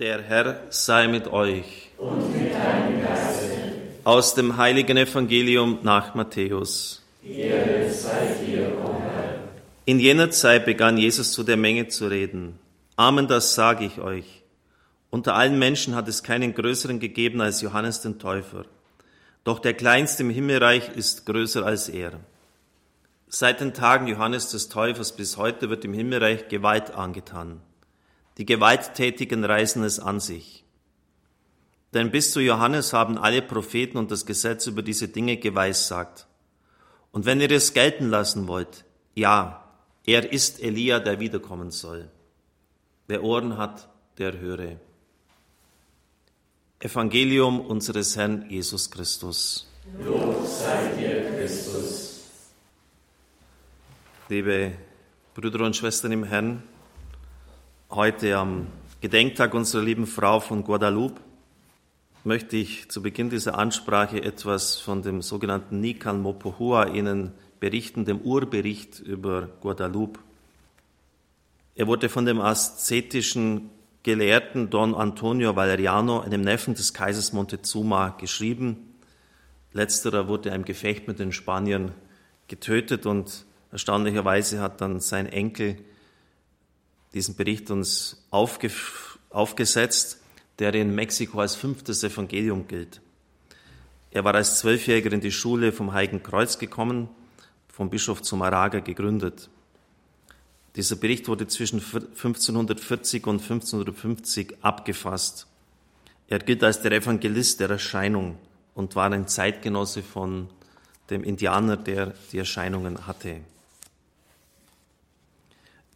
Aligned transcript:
Der 0.00 0.22
Herr 0.22 0.62
sei 0.70 1.08
mit 1.08 1.26
euch. 1.26 1.90
Und 1.98 2.32
mit 2.32 2.54
deinem 2.54 3.02
Geiste. 3.02 3.50
Aus 4.04 4.36
dem 4.36 4.56
heiligen 4.56 4.96
Evangelium 4.96 5.80
nach 5.82 6.14
Matthäus. 6.14 7.02
Dir, 7.20 7.90
o 8.84 8.94
Herr. 8.94 9.40
In 9.86 9.98
jener 9.98 10.30
Zeit 10.30 10.66
begann 10.66 10.98
Jesus 10.98 11.32
zu 11.32 11.42
der 11.42 11.56
Menge 11.56 11.88
zu 11.88 12.06
reden. 12.06 12.60
Amen, 12.94 13.26
das 13.26 13.56
sage 13.56 13.86
ich 13.86 14.00
euch. 14.00 14.44
Unter 15.10 15.34
allen 15.34 15.58
Menschen 15.58 15.96
hat 15.96 16.06
es 16.06 16.22
keinen 16.22 16.54
größeren 16.54 17.00
gegeben 17.00 17.40
als 17.40 17.60
Johannes 17.60 18.00
den 18.00 18.20
Täufer. 18.20 18.66
Doch 19.42 19.58
der 19.58 19.74
Kleinste 19.74 20.22
im 20.22 20.30
Himmelreich 20.30 20.90
ist 20.94 21.26
größer 21.26 21.66
als 21.66 21.88
er. 21.88 22.12
Seit 23.26 23.60
den 23.60 23.74
Tagen 23.74 24.06
Johannes 24.06 24.50
des 24.50 24.68
Täufers 24.68 25.10
bis 25.10 25.36
heute 25.38 25.70
wird 25.70 25.84
im 25.84 25.92
Himmelreich 25.92 26.46
Gewalt 26.46 26.92
angetan. 26.92 27.62
Die 28.38 28.46
Gewalttätigen 28.46 29.44
reißen 29.44 29.82
es 29.82 29.98
an 29.98 30.20
sich. 30.20 30.64
Denn 31.92 32.10
bis 32.10 32.32
zu 32.32 32.40
Johannes 32.40 32.92
haben 32.92 33.18
alle 33.18 33.42
Propheten 33.42 33.98
und 33.98 34.10
das 34.10 34.26
Gesetz 34.26 34.66
über 34.66 34.82
diese 34.82 35.08
Dinge 35.08 35.38
geweissagt. 35.38 36.26
Und 37.10 37.26
wenn 37.26 37.40
ihr 37.40 37.50
es 37.50 37.74
gelten 37.74 38.10
lassen 38.10 38.46
wollt, 38.46 38.84
ja, 39.14 39.64
er 40.06 40.32
ist 40.32 40.62
Elia, 40.62 41.00
der 41.00 41.18
wiederkommen 41.18 41.70
soll. 41.70 42.10
Wer 43.08 43.24
Ohren 43.24 43.56
hat, 43.56 43.88
der 44.18 44.38
höre. 44.38 44.78
Evangelium 46.80 47.60
unseres 47.60 48.16
Herrn 48.16 48.48
Jesus 48.48 48.90
Christus. 48.90 49.68
Lob 49.98 50.46
sei 50.46 50.94
dir, 50.96 51.36
Christus. 51.36 52.20
Liebe 54.28 54.72
Brüder 55.34 55.64
und 55.64 55.74
Schwestern 55.74 56.12
im 56.12 56.24
Herrn, 56.24 56.62
Heute 57.90 58.36
am 58.36 58.66
Gedenktag 59.00 59.54
unserer 59.54 59.82
lieben 59.82 60.06
Frau 60.06 60.40
von 60.40 60.62
Guadalupe 60.62 61.22
möchte 62.22 62.58
ich 62.58 62.90
zu 62.90 63.00
Beginn 63.00 63.30
dieser 63.30 63.58
Ansprache 63.58 64.22
etwas 64.22 64.76
von 64.76 65.00
dem 65.00 65.22
sogenannten 65.22 65.80
Nikan 65.80 66.20
Mopohua 66.20 66.88
Ihnen 66.88 67.32
berichten, 67.60 68.04
dem 68.04 68.20
Urbericht 68.20 69.00
über 69.00 69.48
Guadalupe. 69.62 70.20
Er 71.76 71.86
wurde 71.86 72.10
von 72.10 72.26
dem 72.26 72.42
aszetischen 72.42 73.70
Gelehrten 74.02 74.68
Don 74.68 74.94
Antonio 74.94 75.56
Valeriano, 75.56 76.20
einem 76.20 76.42
Neffen 76.42 76.74
des 76.74 76.92
Kaisers 76.92 77.32
Montezuma, 77.32 78.10
geschrieben. 78.10 78.98
Letzterer 79.72 80.28
wurde 80.28 80.50
im 80.50 80.66
Gefecht 80.66 81.08
mit 81.08 81.18
den 81.18 81.32
Spaniern 81.32 81.92
getötet 82.48 83.06
und 83.06 83.46
erstaunlicherweise 83.72 84.60
hat 84.60 84.82
dann 84.82 85.00
sein 85.00 85.24
Enkel 85.24 85.78
diesen 87.18 87.34
Bericht 87.34 87.72
uns 87.72 88.22
aufge, 88.30 88.70
aufgesetzt, 89.30 90.20
der 90.60 90.72
in 90.74 90.94
Mexiko 90.94 91.40
als 91.40 91.56
fünftes 91.56 92.04
Evangelium 92.04 92.68
gilt. 92.68 93.00
Er 94.12 94.22
war 94.22 94.36
als 94.36 94.60
Zwölfjähriger 94.60 95.12
in 95.12 95.20
die 95.20 95.32
Schule 95.32 95.72
vom 95.72 95.92
Heiligen 95.92 96.22
Kreuz 96.22 96.60
gekommen, 96.60 97.08
vom 97.66 97.90
Bischof 97.90 98.22
Zumaraga 98.22 98.78
gegründet. 98.78 99.50
Dieser 100.76 100.94
Bericht 100.94 101.26
wurde 101.26 101.48
zwischen 101.48 101.80
1540 101.80 103.26
und 103.26 103.42
1550 103.42 104.58
abgefasst. 104.62 105.48
Er 106.28 106.38
gilt 106.38 106.62
als 106.62 106.82
der 106.82 106.92
Evangelist 106.92 107.58
der 107.58 107.70
Erscheinung 107.70 108.38
und 108.76 108.94
war 108.94 109.10
ein 109.10 109.26
Zeitgenosse 109.26 110.04
von 110.04 110.50
dem 111.10 111.24
Indianer, 111.24 111.76
der 111.76 112.14
die 112.30 112.38
Erscheinungen 112.38 113.08
hatte. 113.08 113.40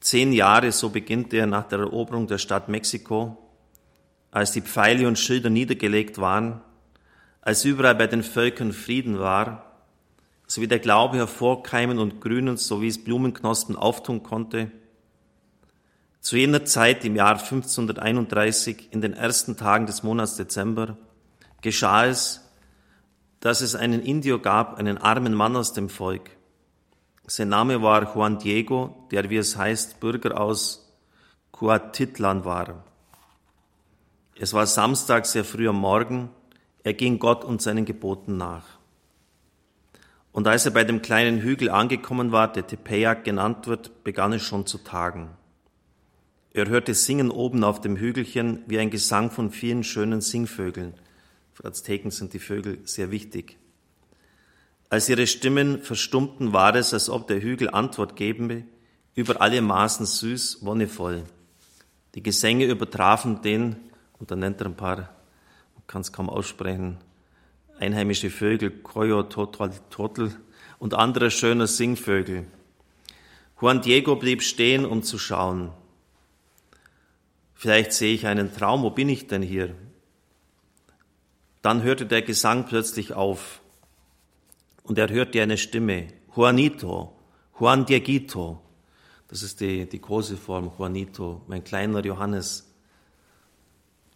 Zehn 0.03 0.33
Jahre, 0.33 0.73
so 0.73 0.91
beginnt 0.91 1.33
er 1.33 1.47
nach 1.47 1.69
der 1.69 1.79
Eroberung 1.79 2.27
der 2.27 2.39
Stadt 2.39 2.69
Mexiko, 2.69 3.39
als 4.33 4.51
die 4.51 4.61
Pfeile 4.61 5.07
und 5.07 5.17
Schilder 5.17 5.49
niedergelegt 5.49 6.19
waren, 6.19 6.61
als 7.41 7.65
überall 7.65 7.95
bei 7.95 8.09
den 8.09 8.25
Völkern 8.25 8.73
Frieden 8.73 9.21
war, 9.21 9.81
so 10.49 10.61
wie 10.61 10.67
der 10.67 10.81
Glaube 10.81 11.19
hervorkeimen 11.19 12.01
und 12.01 12.21
grünen, 12.21 12.57
so 12.57 12.83
wie 12.83 12.89
es 12.89 13.05
Blumenknospen 13.05 13.77
auftun 13.77 14.25
konnte. 14.25 14.73
Zu 16.21 16.37
jener 16.37 16.65
Zeit, 16.65 17.05
im 17.05 17.15
Jahr 17.15 17.39
1531, 17.39 18.89
in 18.91 19.03
den 19.03 19.13
ersten 19.13 19.57
Tagen 19.57 19.87
des 19.87 20.03
Monats 20.03 20.35
Dezember, 20.35 20.97
geschah 21.61 22.07
es, 22.07 22.41
dass 23.39 23.61
es 23.61 23.77
einen 23.77 24.03
Indio 24.03 24.41
gab, 24.41 24.79
einen 24.79 24.99
armen 24.99 25.35
Mann 25.35 25.55
aus 25.55 25.73
dem 25.73 25.89
Volk, 25.89 26.31
sein 27.27 27.49
Name 27.49 27.83
war 27.83 28.15
Juan 28.15 28.39
Diego, 28.39 29.07
der, 29.11 29.31
wie 29.31 29.37
es 29.37 29.57
heißt, 29.57 30.01
Bürger 30.01 30.41
aus 30.41 30.93
Cuatitlan 31.53 32.45
war. 32.45 32.85
Es 34.37 34.53
war 34.55 34.67
Samstag 34.67 35.27
sehr 35.27 35.45
früh 35.45 35.69
am 35.69 35.77
Morgen. 35.77 36.31
Er 36.83 36.95
ging 36.95 37.19
Gott 37.19 37.45
und 37.45 37.63
seinen 37.63 37.85
Geboten 37.85 38.37
nach. 38.37 38.65
Und 40.33 40.49
als 40.49 40.65
er 40.65 40.73
bei 40.73 40.83
dem 40.83 41.03
kleinen 41.03 41.41
Hügel 41.41 41.71
angekommen 41.71 42.33
war, 42.33 42.51
der 42.51 42.67
Tepeyac 42.67 43.23
genannt 43.23 43.67
wird, 43.67 44.03
begann 44.03 44.33
es 44.33 44.43
schon 44.43 44.67
zu 44.67 44.79
tagen. 44.79 45.31
Er 46.55 46.67
hörte 46.69 46.95
Singen 46.95 47.31
oben 47.31 47.63
auf 47.65 47.81
dem 47.81 47.97
Hügelchen 47.97 48.63
wie 48.67 48.79
ein 48.79 48.91
Gesang 48.91 49.31
von 49.31 49.51
vielen 49.51 49.85
schönen 49.85 50.21
Singvögeln. 50.21 50.95
Für 51.53 51.67
Azteken 51.67 52.11
sind 52.11 52.33
die 52.33 52.39
Vögel 52.39 52.81
sehr 52.85 53.11
wichtig. 53.11 53.59
Als 54.93 55.09
ihre 55.09 55.27
Stimmen 55.27 55.81
verstummten, 55.81 56.53
war 56.53 56.75
es, 56.75 56.93
als 56.93 57.09
ob 57.09 57.27
der 57.27 57.41
Hügel 57.41 57.71
Antwort 57.71 58.15
gebe, 58.15 58.65
über 59.15 59.41
alle 59.41 59.63
Maßen 59.63 60.05
süß, 60.05 60.59
wonnevoll. 60.67 61.25
Die 62.15 62.23
Gesänge 62.23 62.67
übertrafen 62.67 63.41
den, 63.41 63.77
und 64.19 64.31
dann 64.31 64.41
nennt 64.41 64.61
er 64.61 64.67
ein 64.67 64.77
paar, 64.77 64.97
man 64.99 65.87
kann 65.87 66.03
es 66.03 66.13
kaum 66.13 66.29
aussprechen, 66.29 66.99
einheimische 67.79 68.29
Vögel, 68.29 68.71
Koyo, 68.71 69.23
Totel 69.23 70.37
und 70.79 70.93
andere 70.93 71.31
schöne 71.31 71.67
Singvögel. 71.67 72.45
Juan 73.63 73.81
Diego 73.81 74.17
blieb 74.17 74.43
stehen, 74.43 74.85
um 74.85 75.03
zu 75.03 75.19
schauen. 75.19 75.73
Vielleicht 77.55 77.95
sehe 77.95 78.13
ich 78.13 78.27
einen 78.27 78.55
Traum, 78.55 78.83
wo 78.83 78.91
bin 78.91 79.09
ich 79.09 79.27
denn 79.27 79.41
hier? 79.41 79.75
Dann 81.63 81.83
hörte 81.83 82.05
der 82.05 82.21
Gesang 82.21 82.67
plötzlich 82.67 83.15
auf 83.15 83.62
und 84.83 84.99
er 84.99 85.09
hörte 85.09 85.43
eine 85.43 85.59
Stimme, 85.59 86.09
Juanito, 86.35 87.17
Juan 87.59 87.87
Dieguito. 87.87 88.61
Das 89.29 89.43
ist 89.43 89.61
die, 89.61 89.89
die 89.89 89.99
Koseform 89.99 90.73
Juanito, 90.77 91.43
mein 91.47 91.65
kleiner 91.65 92.05
Johannes. 92.05 92.73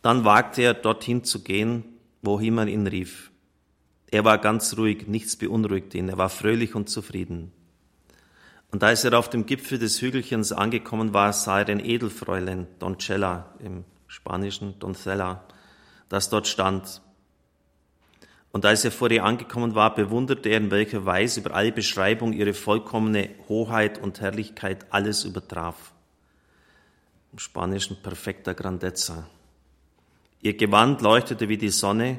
Dann 0.03 0.25
wagte 0.25 0.63
er, 0.63 0.75
dorthin 0.75 1.25
zu 1.25 1.43
gehen, 1.43 1.85
wohin 2.23 2.55
man 2.55 2.69
ihn 2.69 2.87
rief. 2.87 3.31
Er 4.11 4.25
war 4.25 4.39
ganz 4.39 4.77
ruhig, 4.77 5.07
nichts 5.09 5.37
beunruhigte 5.37 5.99
ihn, 5.99 6.09
er 6.09 6.19
war 6.19 6.29
fröhlich 6.29 6.75
und 6.75 6.89
zufrieden. 6.89 7.53
Und 8.71 8.83
als 8.85 9.05
er 9.05 9.19
auf 9.19 9.31
dem 9.31 9.47
Gipfel 9.47 9.79
des 9.79 10.01
Hügelchens 10.01 10.53
angekommen 10.53 11.15
war, 11.15 11.33
sah 11.33 11.61
er 11.61 11.69
ein 11.69 11.85
Edelfräulein, 11.85 12.67
Doncella 12.79 13.55
im 13.61 13.85
Spanischen, 14.07 14.79
Doncella, 14.79 15.45
das 16.09 16.31
dort 16.31 16.47
stand. 16.47 17.01
Und 18.57 18.65
als 18.65 18.87
er 18.87 18.91
vor 18.91 19.11
ihr 19.11 19.23
angekommen 19.23 19.75
war, 19.75 19.95
bewunderte 19.95 20.49
er 20.49 20.57
in 20.57 20.71
welcher 20.71 21.05
Weise 21.05 21.41
über 21.41 21.53
alle 21.53 21.73
Beschreibung 21.73 22.33
ihre 22.33 22.55
vollkommene 22.55 23.29
Hoheit 23.51 23.99
und 23.99 24.23
Herrlichkeit 24.23 24.87
alles 24.89 25.25
übertraf. 25.25 25.93
Im 27.33 27.39
Spanischen 27.39 27.99
perfecta 28.03 28.55
grandezza. 28.55 29.29
Ihr 30.41 30.57
Gewand 30.57 31.03
leuchtete 31.03 31.51
wie 31.51 31.59
die 31.59 31.69
Sonne, 31.69 32.19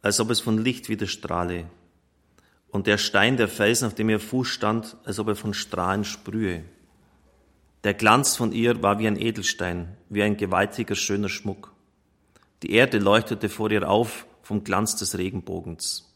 als 0.00 0.18
ob 0.18 0.30
es 0.30 0.40
von 0.40 0.56
Licht 0.56 0.88
widerstrahle. 0.88 1.66
Und 2.70 2.86
der 2.86 2.96
Stein, 2.96 3.36
der 3.36 3.48
Felsen, 3.48 3.88
auf 3.88 3.94
dem 3.94 4.08
ihr 4.08 4.18
Fuß 4.18 4.48
stand, 4.48 4.96
als 5.04 5.18
ob 5.18 5.28
er 5.28 5.36
von 5.36 5.52
Strahlen 5.52 6.04
sprühe. 6.04 6.64
Der 7.84 7.92
Glanz 7.92 8.34
von 8.34 8.52
ihr 8.52 8.82
war 8.82 8.98
wie 8.98 9.08
ein 9.08 9.20
Edelstein, 9.20 9.94
wie 10.08 10.22
ein 10.22 10.38
gewaltiger, 10.38 10.94
schöner 10.94 11.28
Schmuck. 11.28 11.74
Die 12.62 12.70
Erde 12.70 12.96
leuchtete 12.98 13.50
vor 13.50 13.70
ihr 13.70 13.86
auf, 13.86 14.26
vom 14.46 14.62
Glanz 14.62 14.94
des 14.94 15.18
Regenbogens. 15.18 16.14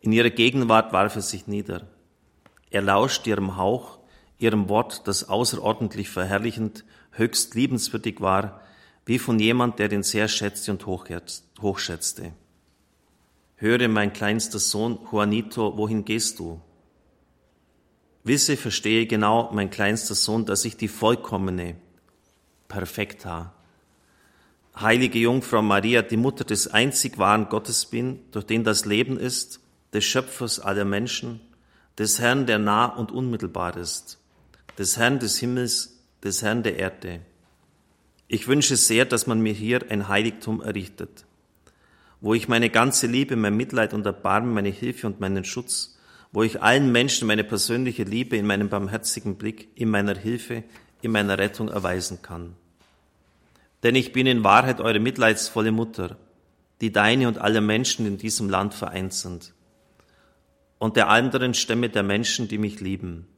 In 0.00 0.12
ihrer 0.12 0.30
Gegenwart 0.30 0.94
warf 0.94 1.14
er 1.16 1.20
sich 1.20 1.46
nieder. 1.46 1.86
Er 2.70 2.80
lauscht 2.80 3.26
ihrem 3.26 3.58
Hauch, 3.58 3.98
ihrem 4.38 4.70
Wort, 4.70 5.06
das 5.06 5.28
außerordentlich 5.28 6.08
verherrlichend, 6.08 6.86
höchst 7.10 7.54
liebenswürdig 7.54 8.22
war, 8.22 8.62
wie 9.04 9.18
von 9.18 9.38
jemand, 9.38 9.78
der 9.78 9.88
den 9.88 10.02
sehr 10.02 10.26
schätzte 10.26 10.72
und 10.72 10.86
hochschätzte. 10.86 12.32
Höre, 13.56 13.88
mein 13.88 14.14
kleinster 14.14 14.58
Sohn, 14.58 14.98
Juanito, 15.12 15.76
wohin 15.76 16.06
gehst 16.06 16.38
du? 16.38 16.62
Wisse, 18.24 18.56
verstehe 18.56 19.06
genau, 19.06 19.50
mein 19.52 19.68
kleinster 19.68 20.14
Sohn, 20.14 20.46
dass 20.46 20.64
ich 20.64 20.78
die 20.78 20.88
vollkommene, 20.88 21.76
perfekta, 22.68 23.52
heilige 24.80 25.18
Jungfrau 25.18 25.62
Maria, 25.62 26.02
die 26.02 26.16
Mutter 26.16 26.44
des 26.44 26.68
einzig 26.68 27.18
wahren 27.18 27.48
Gottes 27.48 27.86
bin, 27.86 28.20
durch 28.32 28.44
den 28.44 28.64
das 28.64 28.84
Leben 28.84 29.18
ist, 29.18 29.60
des 29.92 30.04
Schöpfers 30.04 30.60
aller 30.60 30.84
Menschen, 30.84 31.40
des 31.98 32.20
Herrn, 32.20 32.46
der 32.46 32.58
nah 32.58 32.86
und 32.86 33.10
unmittelbar 33.10 33.76
ist, 33.76 34.18
des 34.78 34.96
Herrn 34.96 35.18
des 35.18 35.38
Himmels, 35.38 36.02
des 36.22 36.42
Herrn 36.42 36.62
der 36.62 36.76
Erde. 36.78 37.20
Ich 38.28 38.48
wünsche 38.48 38.76
sehr, 38.76 39.04
dass 39.04 39.26
man 39.26 39.40
mir 39.40 39.52
hier 39.52 39.90
ein 39.90 40.08
Heiligtum 40.08 40.60
errichtet, 40.60 41.24
wo 42.20 42.34
ich 42.34 42.48
meine 42.48 42.70
ganze 42.70 43.06
Liebe, 43.06 43.36
mein 43.36 43.56
Mitleid 43.56 43.94
und 43.94 44.04
Erbarmen, 44.04 44.52
meine 44.52 44.68
Hilfe 44.68 45.06
und 45.06 45.20
meinen 45.20 45.44
Schutz, 45.44 45.96
wo 46.32 46.42
ich 46.42 46.60
allen 46.60 46.92
Menschen 46.92 47.28
meine 47.28 47.44
persönliche 47.44 48.02
Liebe 48.02 48.36
in 48.36 48.46
meinem 48.46 48.68
barmherzigen 48.68 49.36
Blick, 49.36 49.68
in 49.74 49.88
meiner 49.88 50.16
Hilfe, 50.16 50.64
in 51.00 51.12
meiner 51.12 51.38
Rettung 51.38 51.68
erweisen 51.68 52.20
kann. 52.20 52.56
Denn 53.86 53.94
ich 53.94 54.12
bin 54.12 54.26
in 54.26 54.42
Wahrheit 54.42 54.80
eure 54.80 54.98
mitleidsvolle 54.98 55.70
Mutter, 55.70 56.16
die 56.80 56.90
deine 56.90 57.28
und 57.28 57.38
aller 57.38 57.60
Menschen 57.60 58.04
in 58.04 58.18
diesem 58.18 58.50
Land 58.50 58.74
vereint 58.74 59.14
sind, 59.14 59.54
und 60.78 60.96
der 60.96 61.08
anderen 61.08 61.54
Stämme 61.54 61.88
der 61.88 62.02
Menschen, 62.02 62.48
die 62.48 62.58
mich 62.58 62.80
lieben, 62.80 63.28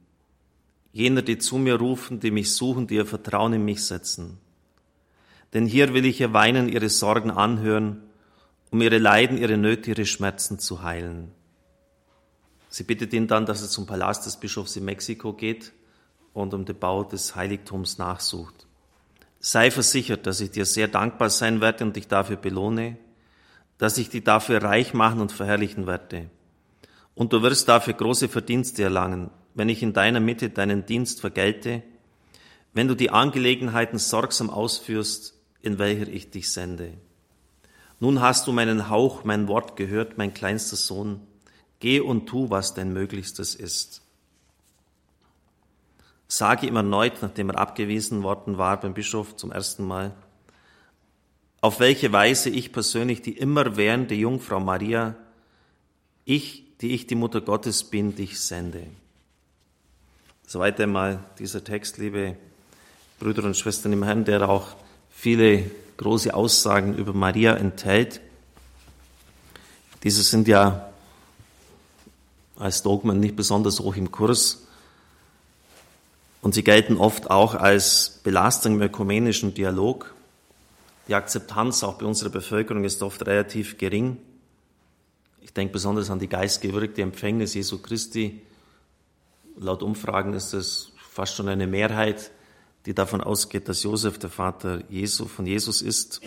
jener, 0.91 1.21
die 1.21 1.37
zu 1.37 1.59
mir 1.59 1.75
rufen, 1.75 2.19
die 2.19 2.31
mich 2.31 2.55
suchen, 2.55 2.87
die 2.87 2.95
ihr 2.95 3.05
Vertrauen 3.05 3.53
in 3.53 3.63
mich 3.63 3.85
setzen. 3.85 4.39
Denn 5.53 5.67
hier 5.67 5.93
will 5.93 6.03
ich 6.03 6.19
ihr 6.19 6.33
Weinen, 6.33 6.67
ihre 6.67 6.89
Sorgen 6.89 7.29
anhören, 7.29 8.01
um 8.71 8.81
ihre 8.81 8.97
Leiden, 8.97 9.37
ihre 9.37 9.55
Nöte, 9.55 9.91
ihre 9.91 10.07
Schmerzen 10.07 10.57
zu 10.57 10.81
heilen. 10.81 11.31
Sie 12.69 12.85
bittet 12.85 13.13
ihn 13.13 13.27
dann, 13.27 13.45
dass 13.45 13.61
er 13.61 13.69
zum 13.69 13.85
Palast 13.85 14.25
des 14.25 14.37
Bischofs 14.37 14.75
in 14.77 14.85
Mexiko 14.85 15.31
geht 15.31 15.73
und 16.33 16.55
um 16.55 16.65
den 16.65 16.79
Bau 16.79 17.03
des 17.03 17.35
Heiligtums 17.35 17.99
nachsucht. 17.99 18.65
Sei 19.39 19.71
versichert, 19.71 20.27
dass 20.27 20.41
ich 20.41 20.51
dir 20.51 20.65
sehr 20.65 20.87
dankbar 20.87 21.29
sein 21.29 21.61
werde 21.61 21.85
und 21.85 21.95
dich 21.95 22.07
dafür 22.07 22.35
belohne, 22.35 22.97
dass 23.77 23.97
ich 23.97 24.09
dich 24.09 24.23
dafür 24.23 24.61
reich 24.61 24.93
machen 24.93 25.21
und 25.21 25.31
verherrlichen 25.31 25.87
werde. 25.87 26.29
Und 27.15 27.33
du 27.33 27.41
wirst 27.41 27.69
dafür 27.69 27.93
große 27.93 28.27
Verdienste 28.27 28.83
erlangen, 28.83 29.29
wenn 29.53 29.69
ich 29.69 29.81
in 29.81 29.93
deiner 29.93 30.19
Mitte 30.19 30.49
deinen 30.49 30.85
Dienst 30.85 31.21
vergelte, 31.21 31.83
wenn 32.73 32.87
du 32.87 32.95
die 32.95 33.09
Angelegenheiten 33.09 33.97
sorgsam 33.97 34.49
ausführst, 34.49 35.33
in 35.61 35.79
welcher 35.79 36.07
ich 36.07 36.29
dich 36.29 36.51
sende. 36.51 36.93
Nun 37.99 38.21
hast 38.21 38.47
du 38.47 38.51
meinen 38.51 38.89
Hauch, 38.89 39.23
mein 39.23 39.47
Wort 39.47 39.75
gehört, 39.75 40.17
mein 40.17 40.33
kleinster 40.33 40.77
Sohn. 40.77 41.21
Geh 41.79 41.99
und 41.99 42.27
tu, 42.27 42.49
was 42.49 42.73
dein 42.73 42.93
Möglichstes 42.93 43.55
ist. 43.55 44.01
Sage 46.31 46.67
ihm 46.67 46.75
erneut, 46.75 47.23
nachdem 47.23 47.49
er 47.49 47.57
abgewiesen 47.57 48.21
worden 48.21 48.59
war 48.59 48.79
beim 48.79 48.93
Bischof 48.93 49.35
zum 49.35 49.51
ersten 49.51 49.83
Mal, 49.83 50.13
auf 51.59 51.79
welche 51.79 52.13
Weise 52.13 52.51
ich 52.51 52.71
persönlich 52.71 53.23
die 53.23 53.35
immerwährende 53.35 54.13
Jungfrau 54.13 54.59
Maria, 54.59 55.15
ich, 56.25 56.63
die 56.81 56.91
ich 56.91 57.07
die 57.07 57.15
Mutter 57.15 57.41
Gottes 57.41 57.83
bin, 57.83 58.15
dich 58.15 58.39
sende. 58.39 58.83
Soweit 60.45 60.79
einmal 60.79 61.25
dieser 61.39 61.63
Text, 61.63 61.97
liebe 61.97 62.37
Brüder 63.19 63.43
und 63.43 63.57
Schwestern 63.57 63.91
im 63.91 64.03
Herrn, 64.03 64.23
der 64.23 64.47
auch 64.47 64.75
viele 65.09 65.69
große 65.97 66.33
Aussagen 66.33 66.95
über 66.95 67.13
Maria 67.13 67.55
enthält. 67.55 68.21
Diese 70.03 70.21
sind 70.21 70.47
ja 70.47 70.91
als 72.55 72.83
Dogmen 72.83 73.19
nicht 73.19 73.35
besonders 73.35 73.79
hoch 73.79 73.95
im 73.95 74.11
Kurs 74.11 74.68
und 76.41 76.53
sie 76.53 76.63
gelten 76.63 76.97
oft 76.97 77.29
auch 77.29 77.55
als 77.55 78.21
Belastung 78.23 78.75
im 78.75 78.81
ökumenischen 78.81 79.53
Dialog. 79.53 80.13
Die 81.07 81.15
Akzeptanz 81.15 81.83
auch 81.83 81.97
bei 81.97 82.05
unserer 82.05 82.29
Bevölkerung 82.29 82.83
ist 82.83 83.01
oft 83.01 83.25
relativ 83.25 83.77
gering. 83.77 84.17
Ich 85.41 85.53
denke 85.53 85.73
besonders 85.73 86.09
an 86.09 86.19
die 86.19 86.29
geistgewirkte 86.29 87.01
Empfängnis 87.01 87.53
Jesu 87.55 87.79
Christi. 87.79 88.41
Laut 89.57 89.83
Umfragen 89.83 90.33
ist 90.33 90.53
es 90.53 90.93
fast 90.97 91.35
schon 91.35 91.49
eine 91.49 91.67
Mehrheit, 91.67 92.31
die 92.85 92.93
davon 92.93 93.21
ausgeht, 93.21 93.67
dass 93.67 93.83
Josef 93.83 94.19
der 94.19 94.29
Vater 94.29 94.83
Jesu 94.89 95.25
von 95.25 95.45
Jesus 95.45 95.81
ist. 95.81 96.21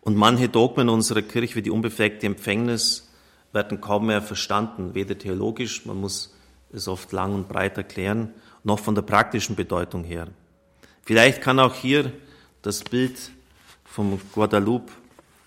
Und 0.00 0.16
manche 0.16 0.48
Dogmen 0.48 0.88
unserer 0.88 1.22
Kirche 1.22 1.56
wie 1.56 1.62
die 1.62 1.70
unbefleckte 1.70 2.26
Empfängnis 2.26 3.08
werden 3.52 3.80
kaum 3.80 4.06
mehr 4.06 4.22
verstanden, 4.22 4.94
weder 4.94 5.16
theologisch, 5.18 5.86
man 5.86 6.00
muss 6.00 6.34
es 6.72 6.88
oft 6.88 7.12
lang 7.12 7.34
und 7.34 7.48
breit 7.48 7.76
erklären, 7.76 8.32
noch 8.66 8.80
von 8.80 8.96
der 8.96 9.02
praktischen 9.02 9.54
Bedeutung 9.54 10.02
her. 10.02 10.26
Vielleicht 11.02 11.40
kann 11.40 11.60
auch 11.60 11.74
hier 11.74 12.12
das 12.62 12.82
Bild 12.82 13.16
vom 13.84 14.20
Guadalupe 14.32 14.92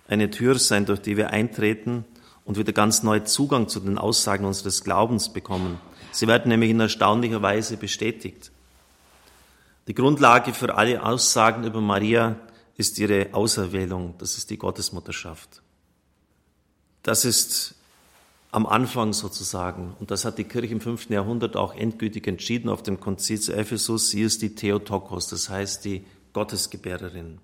eine 0.07 0.31
Tür 0.31 0.57
sein, 0.57 0.85
durch 0.85 1.01
die 1.01 1.17
wir 1.17 1.31
eintreten 1.31 2.05
und 2.45 2.57
wieder 2.57 2.71
ganz 2.71 3.03
neu 3.03 3.19
Zugang 3.19 3.67
zu 3.67 3.81
den 3.81 3.97
Aussagen 3.97 4.45
unseres 4.45 4.85
Glaubens 4.85 5.33
bekommen. 5.33 5.81
Sie 6.11 6.27
werden 6.27 6.47
nämlich 6.47 6.71
in 6.71 6.79
erstaunlicher 6.79 7.41
Weise 7.41 7.75
bestätigt. 7.75 8.51
Die 9.87 9.93
Grundlage 9.93 10.53
für 10.53 10.75
alle 10.75 11.03
Aussagen 11.03 11.65
über 11.65 11.81
Maria 11.81 12.37
ist 12.77 12.97
ihre 12.99 13.33
Auserwählung, 13.33 14.15
das 14.17 14.37
ist 14.37 14.49
die 14.49 14.57
Gottesmutterschaft. 14.57 15.61
Das 17.03 17.25
ist 17.25 17.75
am 18.51 18.65
Anfang 18.65 19.13
sozusagen, 19.13 19.95
und 19.99 20.09
das 20.11 20.25
hat 20.25 20.37
die 20.37 20.43
Kirche 20.43 20.73
im 20.73 20.81
fünften 20.81 21.13
Jahrhundert 21.13 21.55
auch 21.55 21.75
endgültig 21.75 22.27
entschieden 22.27 22.69
auf 22.69 22.81
dem 22.81 22.99
Konzil 22.99 23.39
zu 23.39 23.53
Ephesus, 23.53 24.09
sie 24.09 24.21
ist 24.21 24.41
die 24.41 24.55
Theotokos, 24.55 25.27
das 25.27 25.49
heißt 25.49 25.85
die 25.85 26.05
Gottesgebärerin. 26.33 27.39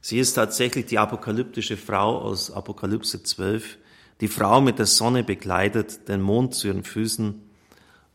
Sie 0.00 0.20
ist 0.20 0.34
tatsächlich 0.34 0.86
die 0.86 0.98
apokalyptische 0.98 1.76
Frau 1.76 2.18
aus 2.18 2.52
Apokalypse 2.52 3.22
12, 3.22 3.78
die 4.20 4.28
Frau 4.28 4.60
mit 4.60 4.78
der 4.78 4.86
Sonne 4.86 5.24
bekleidet, 5.24 6.08
den 6.08 6.20
Mond 6.20 6.54
zu 6.54 6.68
ihren 6.68 6.84
Füßen 6.84 7.42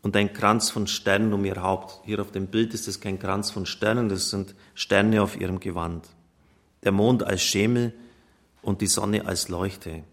und 0.02 0.16
ein 0.16 0.32
Kranz 0.32 0.70
von 0.70 0.86
Sternen 0.86 1.34
um 1.34 1.44
ihr 1.44 1.62
Haupt. 1.62 2.00
Hier 2.04 2.20
auf 2.20 2.30
dem 2.30 2.46
Bild 2.46 2.72
ist 2.72 2.88
es 2.88 3.00
kein 3.00 3.18
Kranz 3.18 3.50
von 3.50 3.66
Sternen, 3.66 4.08
das 4.08 4.30
sind 4.30 4.54
Sterne 4.74 5.22
auf 5.22 5.38
ihrem 5.38 5.60
Gewand. 5.60 6.08
Der 6.82 6.92
Mond 6.92 7.22
als 7.22 7.42
Schemel 7.42 7.92
und 8.62 8.80
die 8.80 8.86
Sonne 8.86 9.26
als 9.26 9.48
Leuchte. 9.48 10.04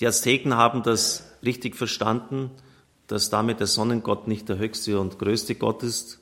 Die 0.00 0.06
Azteken 0.06 0.56
haben 0.56 0.82
das 0.82 1.24
richtig 1.42 1.76
verstanden, 1.76 2.50
dass 3.06 3.28
damit 3.28 3.60
der 3.60 3.66
Sonnengott 3.66 4.28
nicht 4.28 4.48
der 4.48 4.58
höchste 4.58 4.98
und 4.98 5.18
größte 5.18 5.54
Gott 5.54 5.82
ist, 5.82 6.20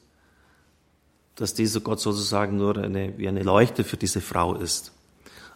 dass 1.37 1.55
dieser 1.55 1.81
Gott 1.81 2.01
sozusagen 2.01 2.57
nur 2.57 2.77
eine, 2.77 3.17
wie 3.19 3.29
eine 3.29 3.45
Leuchte 3.45 3.85
für 3.85 3.97
diese 3.97 4.21
Frau 4.21 4.55
ist. 4.55 4.93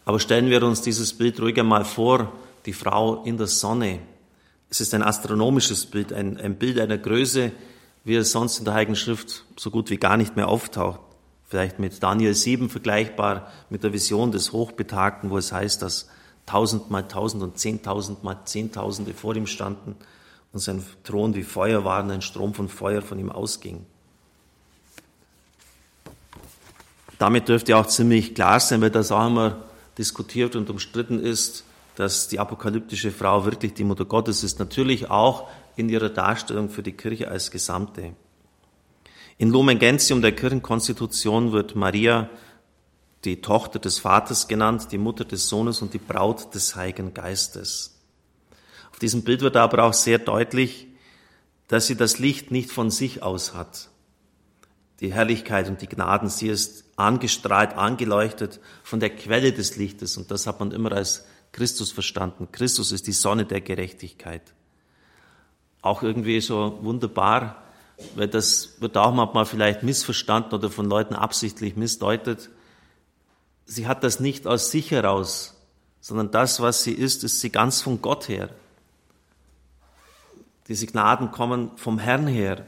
Aber 0.04 0.20
stellen 0.20 0.50
wir 0.50 0.62
uns 0.62 0.82
dieses 0.82 1.12
Bild 1.12 1.40
ruhiger 1.40 1.64
mal 1.64 1.84
vor, 1.84 2.32
die 2.66 2.72
Frau 2.72 3.24
in 3.24 3.38
der 3.38 3.48
Sonne. 3.48 3.98
Es 4.70 4.80
ist 4.80 4.94
ein 4.94 5.02
astronomisches 5.02 5.86
Bild, 5.86 6.12
ein, 6.12 6.36
ein 6.38 6.56
Bild 6.56 6.78
einer 6.78 6.98
Größe, 6.98 7.50
wie 8.04 8.14
es 8.14 8.30
sonst 8.30 8.58
in 8.58 8.64
der 8.64 8.74
Heiligen 8.74 8.96
Schrift 8.96 9.44
so 9.56 9.70
gut 9.70 9.90
wie 9.90 9.96
gar 9.96 10.16
nicht 10.16 10.36
mehr 10.36 10.48
auftaucht. 10.48 11.00
Vielleicht 11.48 11.78
mit 11.78 12.02
Daniel 12.02 12.34
7 12.34 12.70
vergleichbar, 12.70 13.52
mit 13.68 13.82
der 13.82 13.92
Vision 13.92 14.32
des 14.32 14.52
Hochbetagten, 14.52 15.30
wo 15.30 15.38
es 15.38 15.52
heißt, 15.52 15.82
dass 15.82 16.08
tausend 16.46 16.90
mal 16.90 17.02
tausend 17.02 17.42
und 17.42 17.58
zehntausend 17.58 18.24
mal 18.24 18.38
zehntausende 18.44 19.14
vor 19.14 19.36
ihm 19.36 19.46
standen 19.46 19.96
und 20.52 20.60
sein 20.60 20.84
Thron 21.04 21.34
wie 21.34 21.42
Feuer 21.42 21.84
war 21.84 22.02
und 22.02 22.10
ein 22.10 22.22
Strom 22.22 22.54
von 22.54 22.68
Feuer 22.68 23.02
von 23.02 23.18
ihm 23.18 23.30
ausging. 23.30 23.86
Damit 27.18 27.48
dürfte 27.48 27.76
auch 27.76 27.86
ziemlich 27.86 28.34
klar 28.34 28.58
sein, 28.58 28.80
weil 28.80 28.90
das 28.90 29.12
auch 29.12 29.26
immer 29.26 29.62
diskutiert 29.96 30.56
und 30.56 30.68
umstritten 30.70 31.20
ist, 31.20 31.64
dass 31.94 32.28
die 32.28 32.38
apokalyptische 32.38 33.12
Frau 33.12 33.44
wirklich 33.44 33.74
die 33.74 33.84
Mutter 33.84 34.04
Gottes 34.04 34.42
ist, 34.42 34.58
natürlich 34.58 35.10
auch 35.10 35.48
in 35.76 35.88
ihrer 35.88 36.08
Darstellung 36.08 36.68
für 36.68 36.82
die 36.82 36.92
Kirche 36.92 37.28
als 37.28 37.50
Gesamte. 37.50 38.14
In 39.38 39.50
Lumen 39.50 39.78
Gentium 39.78 40.22
der 40.22 40.32
Kirchenkonstitution 40.32 41.52
wird 41.52 41.74
Maria 41.76 42.28
die 43.24 43.40
Tochter 43.40 43.78
des 43.78 43.98
Vaters 43.98 44.48
genannt, 44.48 44.88
die 44.90 44.98
Mutter 44.98 45.24
des 45.24 45.48
Sohnes 45.48 45.80
und 45.82 45.94
die 45.94 45.98
Braut 45.98 46.54
des 46.54 46.74
Heiligen 46.74 47.14
Geistes. 47.14 48.00
Auf 48.90 48.98
diesem 48.98 49.22
Bild 49.22 49.40
wird 49.40 49.56
aber 49.56 49.84
auch 49.84 49.94
sehr 49.94 50.18
deutlich, 50.18 50.88
dass 51.68 51.86
sie 51.86 51.96
das 51.96 52.18
Licht 52.18 52.50
nicht 52.50 52.70
von 52.70 52.90
sich 52.90 53.22
aus 53.22 53.54
hat. 53.54 53.88
Die 55.00 55.12
Herrlichkeit 55.12 55.68
und 55.68 55.80
die 55.80 55.88
Gnaden, 55.88 56.28
sie 56.28 56.48
ist 56.48 56.84
angestrahlt, 56.96 57.74
angeleuchtet 57.76 58.60
von 58.82 59.00
der 59.00 59.10
Quelle 59.10 59.52
des 59.52 59.76
Lichtes. 59.76 60.16
Und 60.16 60.30
das 60.30 60.46
hat 60.46 60.60
man 60.60 60.72
immer 60.72 60.92
als 60.92 61.24
Christus 61.52 61.92
verstanden. 61.92 62.48
Christus 62.52 62.92
ist 62.92 63.06
die 63.06 63.12
Sonne 63.12 63.44
der 63.44 63.60
Gerechtigkeit. 63.60 64.42
Auch 65.80 66.02
irgendwie 66.02 66.40
so 66.40 66.78
wunderbar, 66.82 67.62
weil 68.14 68.28
das 68.28 68.80
wird 68.80 68.96
auch 68.96 69.14
manchmal 69.14 69.46
vielleicht 69.46 69.82
missverstanden 69.82 70.54
oder 70.54 70.70
von 70.70 70.86
Leuten 70.86 71.14
absichtlich 71.14 71.76
missdeutet. 71.76 72.50
Sie 73.66 73.86
hat 73.86 74.04
das 74.04 74.20
nicht 74.20 74.46
aus 74.46 74.70
sich 74.70 74.90
heraus, 74.90 75.54
sondern 76.00 76.30
das, 76.30 76.60
was 76.60 76.82
sie 76.82 76.92
ist, 76.92 77.24
ist 77.24 77.40
sie 77.40 77.50
ganz 77.50 77.80
von 77.80 78.02
Gott 78.02 78.28
her. 78.28 78.50
Diese 80.68 80.86
Gnaden 80.86 81.30
kommen 81.30 81.70
vom 81.76 81.98
Herrn 81.98 82.26
her. 82.26 82.66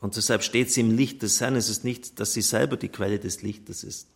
Und 0.00 0.16
deshalb 0.16 0.42
steht 0.42 0.70
sie 0.72 0.80
im 0.80 0.96
Licht 0.96 1.22
des 1.22 1.40
Herrn. 1.40 1.56
Es 1.56 1.68
ist 1.68 1.84
nicht, 1.84 2.20
dass 2.20 2.32
sie 2.32 2.42
selber 2.42 2.76
die 2.76 2.88
Quelle 2.88 3.18
des 3.18 3.42
Lichtes 3.42 3.84
ist. 3.84 4.08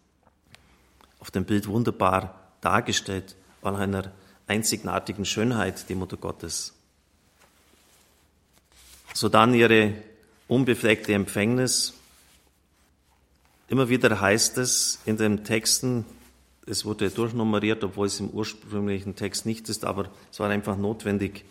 Auf 1.21 1.31
dem 1.31 1.45
Bild 1.45 1.67
wunderbar 1.67 2.41
dargestellt, 2.61 3.37
an 3.63 3.77
einer 3.77 4.13
einzigartigen 4.47 5.25
Schönheit, 5.25 5.89
die 5.89 5.95
Mutter 5.95 6.17
Gottes. 6.17 6.75
So 9.15 9.29
dann 9.29 9.55
ihre 9.55 9.95
unbefleckte 10.49 11.15
Empfängnis. 11.15 11.95
Immer 13.75 13.89
wieder 13.89 14.21
heißt 14.21 14.59
es 14.59 15.01
in 15.05 15.17
den 15.17 15.43
Texten, 15.43 16.05
es 16.65 16.85
wurde 16.85 17.11
durchnummeriert, 17.11 17.83
obwohl 17.83 18.07
es 18.07 18.21
im 18.21 18.31
ursprünglichen 18.31 19.17
Text 19.17 19.47
nicht 19.47 19.69
ist, 19.69 19.85
aber 19.85 20.11
es 20.31 20.39
war 20.39 20.49
einfach 20.49 20.77
notwendig, 20.77 21.45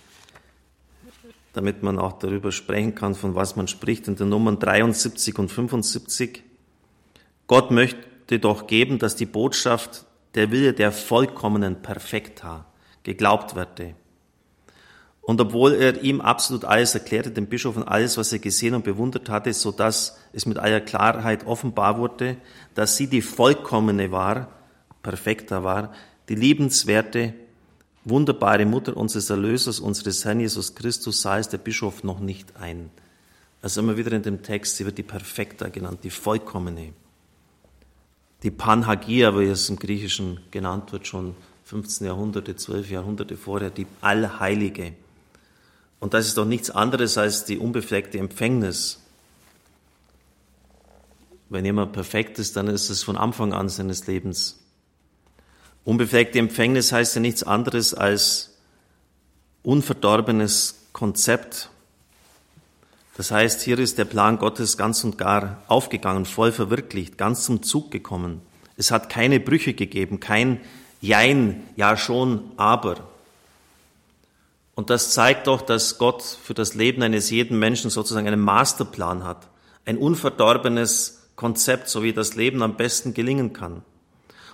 damit 1.51 1.84
man 1.84 2.00
auch 2.00 2.13
darüber 2.20 2.53
sprechen 2.53 2.96
kann, 2.96 3.13
von 3.13 3.36
was 3.36 3.58
man 3.58 3.68
spricht, 3.68 4.08
in 4.08 4.15
den 4.15 4.30
Nummern 4.30 4.58
73 4.58 5.38
und 5.38 5.51
75. 5.51 6.44
Gott 7.48 7.72
möchte 7.72 8.39
doch 8.39 8.68
geben, 8.68 9.00
dass 9.00 9.18
die 9.18 9.25
Botschaft 9.25 10.06
der 10.36 10.50
Wille 10.50 10.72
der 10.72 10.94
vollkommenen 10.94 11.82
Perfekta 11.82 12.65
geglaubt 13.03 13.53
werde. 13.53 13.96
Und 15.24 15.39
obwohl 15.39 15.74
er 15.74 16.03
ihm 16.03 16.20
absolut 16.20 16.65
alles 16.65 16.94
erklärte, 16.94 17.32
dem 17.32 17.48
Bischof 17.48 17.77
und 17.77 17.84
alles, 17.84 18.18
was 18.18 18.34
er 18.34 18.39
gesehen 18.39 18.75
und 18.75 18.84
bewundert 18.84 19.30
hatte, 19.30 19.53
so 19.53 19.72
dass 19.72 20.18
es 20.34 20.46
mit 20.46 20.58
aller 20.58 20.82
Klarheit 20.82 21.48
offenbar 21.48 21.98
wurde, 21.98 22.36
dass 22.75 22.98
sie 22.98 23.08
die 23.08 23.22
vollkommene 23.22 24.12
war, 24.12 24.50
perfekter 25.01 25.63
war, 25.63 25.94
die 26.27 26.36
liebenswerte, 26.36 27.34
wunderbare 28.03 28.65
Mutter 28.65 28.98
unseres 28.98 29.30
Erlösers, 29.30 29.80
unseres 29.80 30.25
Herrn 30.25 30.42
Jesus 30.42 30.75
Christus, 30.75 31.22
sah 31.22 31.39
es 31.39 31.48
der 31.48 31.58
Bischof 31.58 32.03
noch 32.03 32.20
nicht 32.20 32.58
ein. 32.58 32.89
Also 33.62 33.80
immer 33.80 33.96
wieder 33.96 34.12
in 34.12 34.24
dem 34.24 34.44
Text, 34.44 34.75
sie 34.75 34.86
wird 34.86 34.98
die 34.98 35.03
Perfekta 35.03 35.70
genannt, 35.70 36.00
die 36.03 36.10
vollkommene. 36.10 36.92
Die 38.44 38.51
Panhagia, 38.51 39.39
wie 39.39 39.46
es 39.46 39.70
im 39.70 39.77
Griechischen 39.77 40.42
genannt 40.51 40.92
wird, 40.92 41.08
schon 41.08 41.34
15 41.63 42.08
Jahrhunderte, 42.08 42.58
12 42.58 42.92
Jahrhunderte 42.92 43.38
vorher, 43.38 43.70
die 43.70 43.88
Allheilige. 44.01 44.94
Und 46.03 46.13
das 46.13 46.27
ist 46.27 46.38
doch 46.38 46.43
nichts 46.43 46.69
anderes 46.69 47.17
als 47.17 47.45
die 47.45 47.57
unbefleckte 47.57 48.17
Empfängnis. 48.17 49.00
Wenn 51.48 51.63
jemand 51.63 51.93
perfekt 51.93 52.39
ist, 52.39 52.57
dann 52.57 52.67
ist 52.67 52.89
es 52.89 53.03
von 53.03 53.15
Anfang 53.15 53.53
an 53.53 53.69
seines 53.69 54.05
Lebens. 54.05 54.60
Unbefleckte 55.86 56.39
Empfängnis 56.39 56.91
heißt 56.91 57.15
ja 57.15 57.22
nichts 57.22 57.43
anderes 57.43 57.93
als 57.93 58.51
unverdorbenes 59.63 60.75
Konzept. 60.91 61.69
Das 63.15 63.31
heißt, 63.31 63.62
hier 63.62 63.79
ist 63.79 63.98
der 63.98 64.03
Plan 64.03 64.39
Gottes 64.39 64.75
ganz 64.75 65.05
und 65.05 65.17
gar 65.17 65.63
aufgegangen, 65.69 66.25
voll 66.25 66.51
verwirklicht, 66.51 67.17
ganz 67.17 67.45
zum 67.45 67.63
Zug 67.63 67.91
gekommen. 67.91 68.41
Es 68.75 68.91
hat 68.91 69.07
keine 69.07 69.39
Brüche 69.39 69.74
gegeben, 69.74 70.19
kein 70.19 70.60
Jein, 71.00 71.63
ja 71.77 71.95
schon, 71.95 72.51
aber. 72.57 73.12
Und 74.75 74.89
das 74.89 75.12
zeigt 75.12 75.48
doch, 75.48 75.62
dass 75.62 75.98
Gott 75.98 76.24
für 76.24 76.53
das 76.53 76.74
Leben 76.74 77.03
eines 77.03 77.30
jeden 77.30 77.60
Menschen 77.60 77.89
sozusagen 77.89 78.27
einen 78.27 78.42
Masterplan 78.42 79.24
hat, 79.24 79.48
ein 79.86 79.98
unverdorbenes 79.98 81.27
Konzept, 81.36 81.89
so 81.89 82.03
wie 82.03 82.13
das 82.13 82.36
Leben 82.36 82.63
am 82.63 82.75
besten 82.75 83.13
gelingen 83.13 83.53
kann. 83.53 83.84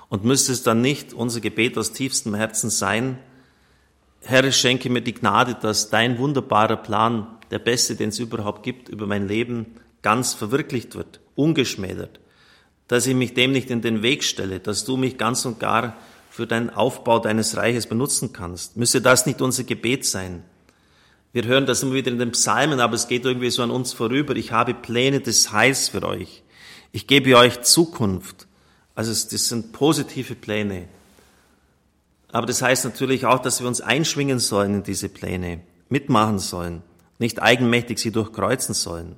Und 0.10 0.26
müsste 0.26 0.52
es 0.52 0.64
dann 0.64 0.82
nicht 0.82 1.14
unser 1.14 1.40
Gebet 1.40 1.78
aus 1.78 1.94
tiefstem 1.94 2.34
Herzen 2.36 2.70
sein, 2.70 3.20
Herr, 4.22 4.52
schenke 4.52 4.90
mir 4.90 5.02
die 5.02 5.14
Gnade, 5.14 5.56
dass 5.56 5.90
dein 5.90 6.18
wunderbarer 6.18 6.78
Plan, 6.78 7.28
der 7.52 7.60
beste, 7.60 7.96
den 7.96 8.10
es 8.10 8.20
überhaupt 8.20 8.64
gibt, 8.64 8.90
über 8.90 9.08
mein 9.08 9.28
Leben 9.28 9.78
ganz 10.02 10.34
verwirklicht 10.34 10.96
wird, 10.96 11.20
ungeschmälert, 11.36 12.20
dass 12.88 13.08
ich 13.08 13.16
mich 13.16 13.34
dem 13.34 13.52
nicht 13.52 13.70
in 13.70 13.82
den 13.82 14.04
Weg 14.04 14.24
stelle, 14.24 14.60
dass 14.60 14.86
du 14.86 14.98
mich 14.98 15.18
ganz 15.18 15.46
und 15.46 15.60
gar 15.60 15.96
für 16.40 16.48
den 16.48 16.70
Aufbau 16.70 17.20
deines 17.20 17.58
Reiches 17.58 17.86
benutzen 17.86 18.32
kannst. 18.32 18.78
Müsse 18.78 19.02
das 19.02 19.26
nicht 19.26 19.42
unser 19.42 19.66
Gebet 19.66 20.06
sein? 20.06 20.46
Wir 21.34 21.44
hören 21.44 21.66
das 21.66 21.84
immer 21.84 21.96
wieder 21.96 22.14
in 22.14 22.18
den 22.18 22.32
Psalmen, 22.32 22.80
aber 22.80 22.94
es 22.94 23.10
geht 23.10 23.26
irgendwie 23.26 23.50
so 23.50 23.62
an 23.62 23.72
uns 23.72 23.92
vorüber. 23.92 24.38
Ich 24.38 24.54
habe 24.54 24.74
Pläne 24.74 25.20
des 25.20 25.52
Heils 25.52 25.90
für 25.90 26.02
euch. 26.02 26.42
Ich 26.94 27.08
gebe 27.08 27.36
euch 27.36 27.60
Zukunft. 27.60 28.48
Also 28.96 29.12
das 29.12 29.50
sind 29.50 29.74
positive 29.74 30.34
Pläne. 30.34 30.88
Aber 32.32 32.48
das 32.48 32.62
heißt 32.62 32.86
natürlich 32.86 33.26
auch, 33.26 33.40
dass 33.40 33.60
wir 33.60 33.68
uns 33.68 33.82
einschwingen 33.82 34.40
sollen 34.40 34.76
in 34.76 34.84
diese 34.84 35.10
Pläne, 35.10 35.60
mitmachen 35.90 36.40
sollen, 36.40 36.84
nicht 37.18 37.42
eigenmächtig 37.42 38.00
sie 38.00 38.12
durchkreuzen 38.12 38.74
sollen. 38.74 39.18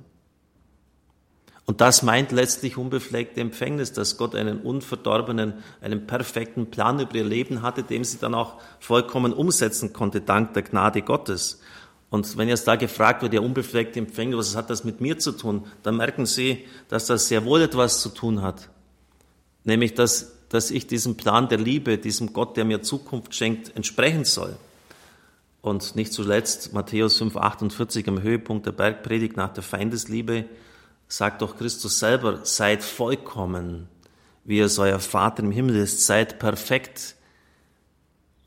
Und 1.64 1.80
das 1.80 2.02
meint 2.02 2.32
letztlich 2.32 2.76
unbefleckte 2.76 3.40
Empfängnis, 3.40 3.92
dass 3.92 4.16
Gott 4.16 4.34
einen 4.34 4.60
unverdorbenen, 4.60 5.54
einen 5.80 6.06
perfekten 6.06 6.70
Plan 6.70 6.98
über 6.98 7.14
ihr 7.14 7.24
Leben 7.24 7.62
hatte, 7.62 7.84
den 7.84 8.02
sie 8.02 8.18
dann 8.18 8.34
auch 8.34 8.60
vollkommen 8.80 9.32
umsetzen 9.32 9.92
konnte, 9.92 10.20
dank 10.20 10.54
der 10.54 10.64
Gnade 10.64 11.02
Gottes. 11.02 11.60
Und 12.10 12.36
wenn 12.36 12.48
jetzt 12.48 12.66
da 12.66 12.76
gefragt 12.76 13.22
wird, 13.22 13.32
der 13.32 13.42
unbefleckte 13.42 13.98
Empfängnis, 13.98 14.38
was 14.38 14.56
hat 14.56 14.70
das 14.70 14.84
mit 14.84 15.00
mir 15.00 15.18
zu 15.18 15.32
tun, 15.32 15.64
dann 15.82 15.96
merken 15.96 16.26
Sie, 16.26 16.64
dass 16.88 17.06
das 17.06 17.28
sehr 17.28 17.44
wohl 17.44 17.62
etwas 17.62 18.02
zu 18.02 18.10
tun 18.10 18.42
hat. 18.42 18.68
Nämlich, 19.64 19.94
dass, 19.94 20.32
dass 20.48 20.70
ich 20.70 20.86
diesem 20.86 21.16
Plan 21.16 21.48
der 21.48 21.58
Liebe, 21.58 21.96
diesem 21.96 22.32
Gott, 22.32 22.56
der 22.56 22.64
mir 22.64 22.82
Zukunft 22.82 23.34
schenkt, 23.34 23.74
entsprechen 23.76 24.24
soll. 24.24 24.56
Und 25.62 25.94
nicht 25.94 26.12
zuletzt 26.12 26.74
Matthäus 26.74 27.16
5, 27.16 27.36
48 27.36 28.06
am 28.08 28.20
Höhepunkt 28.20 28.66
der 28.66 28.72
Bergpredigt 28.72 29.36
nach 29.36 29.54
der 29.54 29.62
Feindesliebe, 29.62 30.44
sagt 31.12 31.42
doch 31.42 31.58
Christus 31.58 31.98
selber, 31.98 32.40
seid 32.46 32.82
vollkommen, 32.82 33.86
wie 34.44 34.60
es 34.60 34.78
euer 34.78 34.98
Vater 34.98 35.42
im 35.42 35.50
Himmel 35.50 35.76
ist, 35.76 36.06
seid 36.06 36.38
perfekt, 36.38 37.16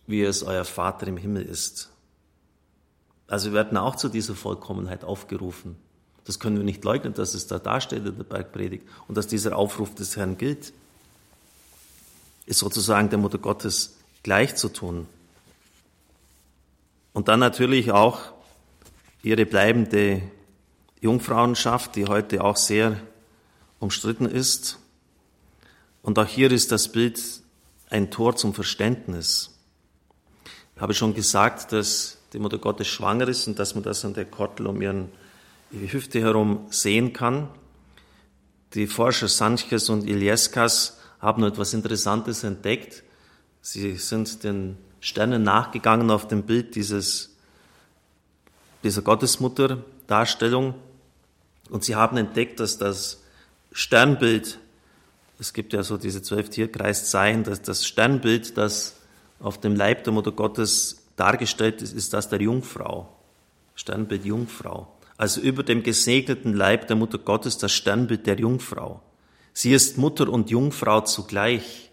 wie 0.07 0.23
es 0.23 0.41
euer 0.41 0.65
Vater 0.65 1.05
im 1.05 1.17
Himmel 1.17 1.43
ist. 1.43 1.91
Also 3.27 3.51
wir 3.51 3.53
werden 3.53 3.77
auch 3.77 3.95
zu 3.95 4.09
dieser 4.09 4.33
Vollkommenheit 4.33 5.03
aufgerufen. 5.03 5.75
Das 6.23 6.39
können 6.39 6.57
wir 6.57 6.63
nicht 6.63 6.83
leugnen, 6.83 7.13
dass 7.13 7.35
es 7.35 7.45
da 7.45 7.59
dasteht 7.59 8.03
in 8.03 8.17
der 8.17 8.23
Bergpredigt 8.23 8.87
und 9.07 9.15
dass 9.15 9.27
dieser 9.27 9.55
Aufruf 9.55 9.93
des 9.93 10.17
Herrn 10.17 10.35
gilt. 10.35 10.73
Ist 12.47 12.59
sozusagen 12.59 13.11
der 13.11 13.19
Mutter 13.19 13.37
Gottes 13.37 13.95
gleich 14.23 14.55
zu 14.55 14.69
tun. 14.69 15.05
Und 17.13 17.27
dann 17.27 17.39
natürlich 17.39 17.91
auch 17.91 18.21
ihre 19.21 19.45
bleibende 19.45 20.23
Jungfrauenschaft, 21.05 21.95
die 21.95 22.05
heute 22.05 22.43
auch 22.43 22.57
sehr 22.57 22.99
umstritten 23.79 24.25
ist. 24.25 24.79
Und 26.01 26.17
auch 26.17 26.25
hier 26.25 26.51
ist 26.51 26.71
das 26.71 26.87
Bild 26.91 27.21
ein 27.91 28.09
Tor 28.09 28.35
zum 28.35 28.55
Verständnis. 28.55 29.51
Ich 30.75 30.81
habe 30.81 30.95
schon 30.95 31.13
gesagt, 31.13 31.71
dass 31.71 32.17
die 32.33 32.39
Mutter 32.39 32.57
Gottes 32.57 32.87
schwanger 32.87 33.27
ist 33.27 33.47
und 33.47 33.59
dass 33.59 33.75
man 33.75 33.83
das 33.83 34.03
an 34.03 34.15
der 34.15 34.25
Kortel 34.25 34.65
um 34.65 34.81
ihren, 34.81 35.09
ihre 35.71 35.93
Hüfte 35.93 36.19
herum 36.19 36.65
sehen 36.71 37.13
kann. 37.13 37.49
Die 38.73 38.87
Forscher 38.87 39.27
Sanches 39.27 39.89
und 39.89 40.07
Ilieskas 40.09 40.97
haben 41.19 41.43
etwas 41.43 41.75
Interessantes 41.75 42.43
entdeckt. 42.43 43.03
Sie 43.61 43.95
sind 43.97 44.43
den 44.43 44.77
Sternen 44.99 45.43
nachgegangen 45.43 46.09
auf 46.09 46.27
dem 46.27 46.43
Bild 46.43 46.73
dieses, 46.75 47.35
dieser 48.83 49.03
Gottesmutter-Darstellung 49.03 50.73
und 51.69 51.83
sie 51.83 51.95
haben 51.95 52.17
entdeckt, 52.17 52.59
dass 52.59 52.77
das 52.77 53.23
Sternbild, 53.71 54.59
es 55.39 55.53
gibt 55.53 55.73
ja 55.73 55.83
so 55.83 55.97
diese 55.97 56.21
zwölf 56.21 56.49
Tierkreiszeichen, 56.49 57.43
dass 57.43 57.61
das 57.61 57.85
Sternbild, 57.85 58.57
das 58.57 58.95
auf 59.39 59.59
dem 59.59 59.75
Leib 59.75 60.03
der 60.03 60.13
Mutter 60.13 60.31
Gottes 60.31 61.03
dargestellt 61.15 61.81
ist, 61.81 61.93
ist 61.93 62.13
das 62.13 62.29
der 62.29 62.41
Jungfrau. 62.41 63.09
Sternbild 63.75 64.25
Jungfrau. 64.25 64.87
Also 65.17 65.41
über 65.41 65.63
dem 65.63 65.83
gesegneten 65.83 66.53
Leib 66.53 66.87
der 66.87 66.95
Mutter 66.95 67.17
Gottes 67.17 67.57
das 67.57 67.71
Sternbild 67.71 68.27
der 68.27 68.39
Jungfrau. 68.39 69.01
Sie 69.53 69.73
ist 69.73 69.97
Mutter 69.97 70.29
und 70.29 70.49
Jungfrau 70.49 71.01
zugleich. 71.01 71.89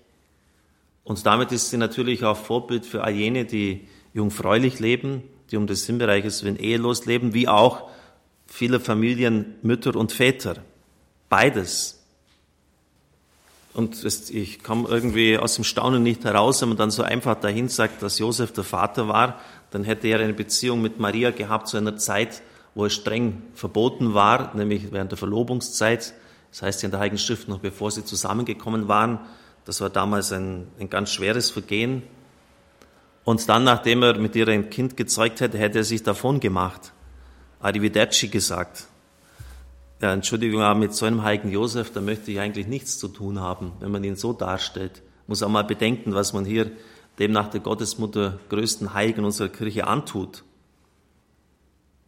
Und 1.05 1.25
damit 1.26 1.52
ist 1.52 1.71
sie 1.71 1.76
natürlich 1.76 2.25
auch 2.25 2.37
Vorbild 2.37 2.87
für 2.87 3.05
all 3.05 3.12
jene, 3.12 3.45
die 3.45 3.88
jungfräulich 4.14 4.79
leben, 4.81 5.23
die 5.50 5.57
um 5.57 5.67
des 5.67 5.87
Sinnbereiches 5.87 6.45
willen 6.45 6.57
ehelos 6.57 7.07
leben, 7.07 7.35
wie 7.35 7.49
auch 7.49 7.88
viele 8.52 8.80
Familien 8.80 9.54
Mütter 9.62 9.97
und 9.97 10.12
Väter. 10.12 10.56
Beides. 11.30 12.04
Und 13.73 14.04
ich 14.04 14.62
komme 14.62 14.90
irgendwie 14.90 15.38
aus 15.38 15.54
dem 15.54 15.64
Staunen 15.64 16.02
nicht 16.02 16.23
heraus, 16.25 16.61
wenn 16.61 16.68
man 16.68 16.76
dann 16.76 16.90
so 16.90 17.02
einfach 17.02 17.40
dahin 17.40 17.71
sagt, 17.71 18.02
dass 18.02 18.18
Josef 18.18 18.52
der 18.52 18.64
Vater 18.64 19.09
war, 19.09 19.40
dann 19.71 19.85
hätte 19.85 20.06
er 20.09 20.21
eine 20.21 20.35
Beziehung 20.35 20.82
mit 20.82 21.00
Maria 21.00 21.30
gehabt 21.30 21.68
zu 21.68 21.78
einer 21.78 21.97
Zeit, 21.97 22.42
wo 22.75 22.85
es 22.85 22.92
streng 22.92 23.40
verboten 23.54 24.12
war, 24.12 24.54
nämlich 24.54 24.92
während 24.92 25.12
der 25.12 25.18
Verlobungszeit. 25.18 26.12
Das 26.50 26.61
heißt 26.61 26.85
in 26.85 26.90
der 26.90 27.00
Heiligen 27.00 27.16
Schrift 27.16 27.49
noch 27.49 27.61
bevor 27.61 27.90
sie 27.90 28.04
zusammengekommen 28.04 28.87
waren. 28.87 29.18
Das 29.64 29.80
war 29.80 29.88
damals 29.88 30.30
ein, 30.30 30.66
ein 30.78 30.90
ganz 30.90 31.11
schweres 31.11 31.50
Vergehen. 31.50 32.02
Und 33.25 33.49
dann, 33.49 33.64
nachdem 33.64 34.02
er 34.02 34.18
mit 34.18 34.37
ihr 34.37 34.47
ein 34.49 34.68
Kind 34.68 34.99
gezeugt 34.99 35.40
hätte, 35.40 35.56
hätte 35.56 35.78
er 35.78 35.85
sich 35.85 36.02
davon 36.02 36.38
gemacht. 36.38 36.92
Arrivederci 37.62 38.28
gesagt. 38.28 38.87
Ja, 40.00 40.12
Entschuldigung, 40.12 40.62
aber 40.62 40.78
mit 40.78 40.95
so 40.95 41.07
einem 41.07 41.23
heiligen 41.23 41.50
Josef, 41.52 41.92
da 41.92 42.00
möchte 42.00 42.33
ich 42.33 42.40
eigentlich 42.40 42.66
nichts 42.66 42.99
zu 42.99 43.07
tun 43.07 43.40
haben, 43.40 43.73
wenn 43.78 43.92
man 43.92 44.02
ihn 44.02 44.16
so 44.16 44.33
darstellt. 44.33 45.00
Muss 45.28 45.45
auch 45.45 45.49
mal 45.49 45.62
bedenken, 45.62 46.12
was 46.12 46.33
man 46.33 46.45
hier 46.45 46.73
dem 47.21 47.31
nach 47.31 47.49
der 47.49 47.61
Gottesmutter 47.61 48.40
größten 48.49 48.95
Heiligen 48.95 49.25
unserer 49.25 49.49
Kirche 49.49 49.87
antut. 49.87 50.42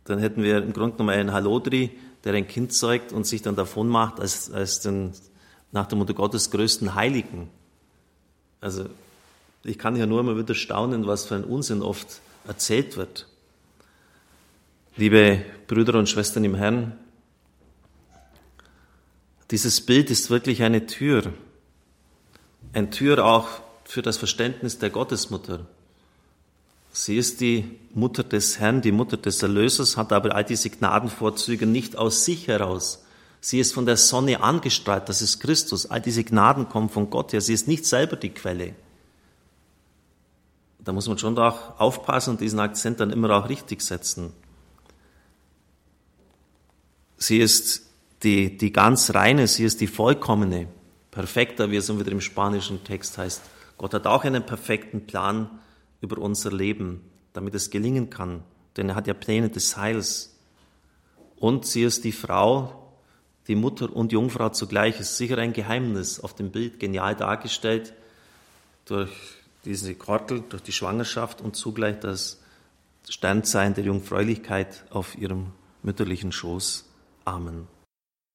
Dann 0.05 0.19
hätten 0.19 0.43
wir 0.43 0.59
im 0.59 0.73
Grunde 0.73 0.97
genommen 0.97 1.17
einen 1.17 1.33
Halodri, 1.33 1.93
der 2.25 2.35
ein 2.35 2.49
Kind 2.49 2.73
zeugt 2.73 3.13
und 3.13 3.27
sich 3.27 3.43
dann 3.43 3.55
davon 3.55 3.89
macht 3.89 4.19
als, 4.19 4.51
als 4.51 4.81
den 4.81 5.13
nach 5.71 5.87
der 5.87 5.99
Mutter 5.99 6.15
Gottes 6.15 6.51
größten 6.51 6.95
Heiligen. 6.95 7.49
Also 8.61 8.87
ich 9.63 9.79
kann 9.79 9.95
ja 9.95 10.07
nur 10.07 10.21
immer 10.21 10.37
wieder 10.37 10.55
staunen, 10.55 11.07
was 11.07 11.27
für 11.27 11.37
ein 11.37 11.45
Unsinn 11.45 11.81
oft 11.81 12.21
erzählt 12.47 12.97
wird. 12.97 13.29
Liebe 14.97 15.45
Brüder 15.67 15.99
und 15.99 16.09
Schwestern 16.09 16.45
im 16.45 16.55
Herrn, 16.55 16.97
dieses 19.51 19.81
Bild 19.81 20.09
ist 20.09 20.31
wirklich 20.31 20.63
eine 20.63 20.87
Tür. 20.87 21.33
Eine 22.73 22.91
Tür 22.91 23.25
auch 23.25 23.49
für 23.83 24.03
das 24.03 24.19
Verständnis 24.19 24.79
der 24.79 24.91
Gottesmutter. 24.91 25.67
Sie 26.93 27.17
ist 27.17 27.41
die 27.41 27.77
Mutter 27.93 28.23
des 28.23 28.61
Herrn, 28.61 28.83
die 28.83 28.93
Mutter 28.93 29.17
des 29.17 29.43
Erlösers, 29.43 29.97
hat 29.97 30.13
aber 30.13 30.33
all 30.33 30.45
diese 30.45 30.71
Gnadenvorzüge 30.71 31.67
nicht 31.67 31.97
aus 31.97 32.25
sich 32.25 32.47
heraus. 32.47 33.05
Sie 33.41 33.59
ist 33.59 33.75
von 33.75 33.87
der 33.87 33.97
Sonne 33.97 34.45
angestrahlt, 34.45 35.09
das 35.09 35.23
ist 35.23 35.41
Christus. 35.41 35.87
All 35.87 36.01
diese 36.01 36.23
Gnaden 36.23 36.69
kommen 36.69 36.89
von 36.89 37.11
Gott 37.11 37.33
her. 37.33 37.41
Sie 37.41 37.53
ist 37.53 37.67
nicht 37.67 37.85
selber 37.85 38.15
die 38.15 38.31
Quelle. 38.31 38.77
Da 40.79 40.93
muss 40.93 41.09
man 41.09 41.19
schon 41.19 41.37
auch 41.37 41.81
aufpassen 41.81 42.31
und 42.31 42.41
diesen 42.41 42.61
Akzent 42.61 43.01
dann 43.01 43.11
immer 43.11 43.31
auch 43.31 43.49
richtig 43.49 43.83
setzen. 43.83 44.33
Sie 47.17 47.39
ist 47.39 47.87
die, 48.23 48.57
die 48.57 48.73
ganz 48.73 49.15
reine, 49.15 49.47
sie 49.47 49.65
ist 49.65 49.81
die 49.81 49.87
vollkommene, 49.87 50.69
perfekter, 51.11 51.71
wie 51.71 51.77
es 51.77 51.97
wieder 51.97 52.13
im 52.13 52.21
spanischen 52.21 52.83
Text 52.85 53.19
heißt. 53.19 53.43
Gott 53.79 53.95
hat 53.95 54.07
auch 54.07 54.25
einen 54.25 54.45
perfekten 54.45 55.07
Plan 55.07 55.49
über 56.01 56.19
unser 56.19 56.53
Leben, 56.53 57.03
damit 57.33 57.55
es 57.55 57.71
gelingen 57.71 58.11
kann, 58.11 58.43
denn 58.77 58.89
er 58.89 58.95
hat 58.95 59.07
ja 59.07 59.15
Pläne 59.15 59.51
des 59.51 59.77
Heils. 59.77 60.37
Und 61.37 61.67
sie 61.67 61.83
ist 61.83 62.05
die 62.05 62.13
Frau, 62.13 62.93
die 63.47 63.57
Mutter 63.57 63.95
und 63.95 64.13
Jungfrau 64.13 64.49
zugleich, 64.51 65.01
ist 65.01 65.17
sicher 65.17 65.39
ein 65.39 65.53
Geheimnis 65.53 66.21
auf 66.21 66.35
dem 66.35 66.51
Bild 66.51 66.81
genial 66.81 67.15
dargestellt 67.15 67.93
durch 68.87 69.11
diese 69.65 69.95
Kortel, 69.95 70.43
durch 70.49 70.63
die 70.63 70.73
Schwangerschaft 70.73 71.41
und 71.41 71.57
zugleich 71.57 71.99
das 72.01 72.41
Standsein 73.09 73.75
der 73.75 73.85
Jungfräulichkeit 73.85 74.85
auf 74.91 75.17
ihrem 75.19 75.53
mütterlichen 75.83 76.33
Schoß. 76.33 76.87
Amen. 77.27 77.74